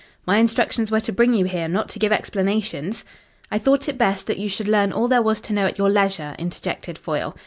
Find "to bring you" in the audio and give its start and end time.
1.01-1.45